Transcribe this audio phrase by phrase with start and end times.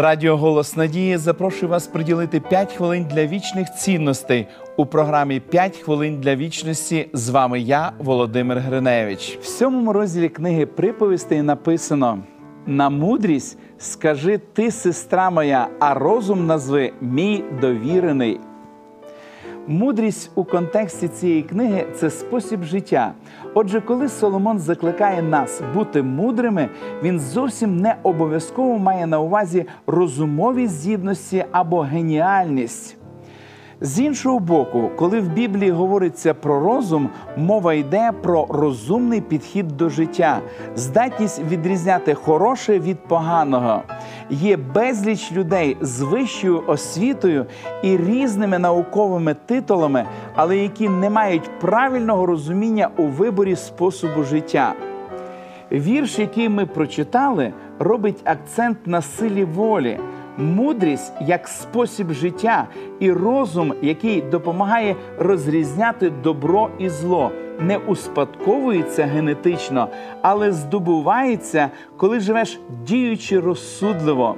[0.00, 4.46] Радіо Голос Надії запрошує вас приділити 5 хвилин для вічних цінностей
[4.76, 7.08] у програмі «5 хвилин для вічності.
[7.12, 9.38] З вами я, Володимир Гриневич.
[9.42, 12.18] В сьомому розділі книги приповістей написано:
[12.66, 18.40] на мудрість скажи ти, сестра моя, а розум назви мій довірений.
[19.68, 23.12] Мудрість у контексті цієї книги це спосіб життя.
[23.54, 26.68] Отже, коли Соломон закликає нас бути мудрими,
[27.02, 32.97] він зовсім не обов'язково має на увазі розумові здібності або геніальність.
[33.80, 39.88] З іншого боку, коли в Біблії говориться про розум, мова йде про розумний підхід до
[39.88, 40.40] життя,
[40.76, 43.82] здатність відрізняти хороше від поганого.
[44.30, 47.46] Є безліч людей з вищою освітою
[47.82, 54.74] і різними науковими титулами, але які не мають правильного розуміння у виборі способу життя.
[55.72, 59.98] Вірш, який ми прочитали, робить акцент на силі волі
[60.38, 62.66] мудрість як спосіб життя
[63.00, 69.88] і розум, який допомагає розрізняти добро і зло, не успадковується генетично,
[70.22, 74.36] але здобувається, коли живеш діючи розсудливо.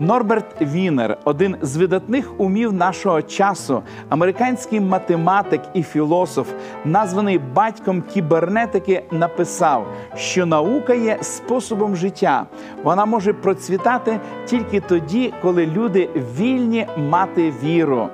[0.00, 6.48] Норберт Вінер, один з видатних умів нашого часу, американський математик і філософ,
[6.84, 12.46] названий батьком кібернетики, написав, що наука є способом життя.
[12.82, 18.08] Вона може процвітати тільки тоді, коли люди вільні мати віру.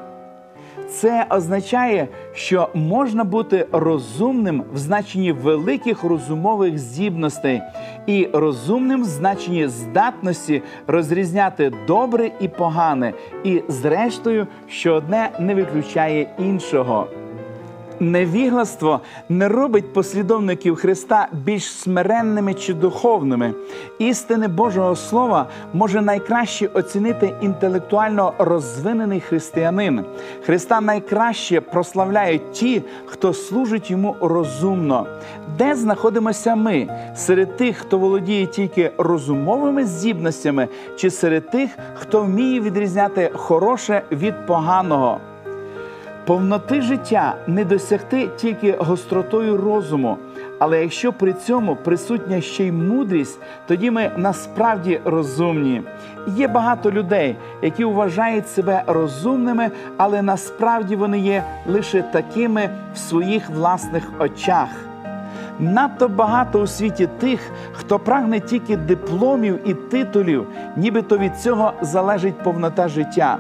[0.89, 7.61] Це означає, що можна бути розумним в значенні великих розумових здібностей
[8.07, 13.13] і розумним в значенні здатності розрізняти добре і погане,
[13.45, 17.07] і, зрештою, що одне не виключає іншого.
[18.05, 23.55] Невігластво не робить послідовників Христа більш смиренними чи духовними.
[23.99, 30.05] Істини Божого Слова може найкраще оцінити інтелектуально розвинений християнин.
[30.47, 35.07] Христа найкраще прославляють ті, хто служить йому розумно.
[35.59, 36.89] Де знаходимося ми?
[37.17, 44.47] Серед тих, хто володіє тільки розумовими здібностями, чи серед тих, хто вміє відрізняти хороше від
[44.47, 45.21] поганого.
[46.27, 50.17] Повноти життя не досягти тільки гостротою розуму,
[50.59, 55.83] але якщо при цьому присутня ще й мудрість, тоді ми насправді розумні.
[56.27, 63.51] Є багато людей, які вважають себе розумними, але насправді вони є лише такими в своїх
[63.51, 64.69] власних очах.
[65.59, 67.41] Надто багато у світі тих,
[67.73, 70.47] хто прагне тільки дипломів і титулів,
[70.77, 73.39] нібито від цього залежить повнота життя.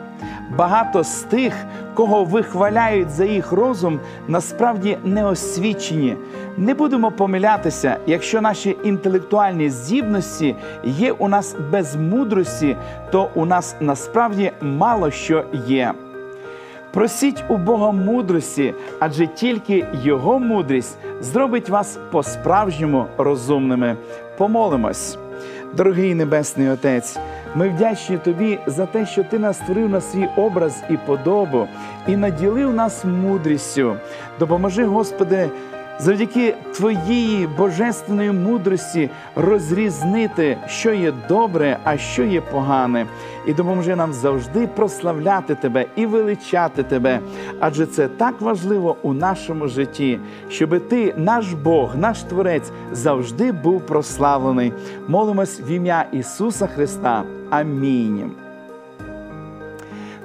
[0.56, 1.54] Багато з тих,
[1.94, 6.16] кого вихваляють за їх розум, насправді не освічені.
[6.56, 12.76] Не будемо помилятися, якщо наші інтелектуальні здібності є у нас без мудрості,
[13.10, 15.94] то у нас насправді мало що є.
[16.92, 23.96] Просіть у Бога мудрості, адже тільки Його мудрість зробить вас по-справжньому розумними.
[24.36, 25.18] Помолимось,
[25.76, 27.18] дорогий Небесний Отець.
[27.56, 31.66] Ми вдячні тобі за те, що ти нас створив на свій образ і подобу,
[32.06, 33.96] і наділив нас мудрістю.
[34.38, 35.50] Допоможи, Господи,
[35.98, 43.06] завдяки Твоїй божественної мудрості розрізнити, що є добре, а що є погане,
[43.46, 47.20] і допоможи нам завжди прославляти Тебе і величати Тебе,
[47.60, 53.86] адже це так важливо у нашому житті, щоб Ти, наш Бог, наш Творець, завжди був
[53.86, 54.72] прославлений.
[55.08, 57.22] Молимось в ім'я Ісуса Христа.
[57.50, 58.43] Амінь.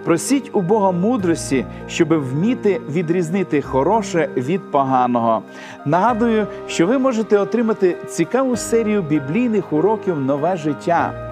[0.03, 5.41] Просіть у Бога мудрості, щоб вміти відрізнити хороше від поганого.
[5.85, 11.25] Нагадую, що ви можете отримати цікаву серію біблійних уроків Нове життя.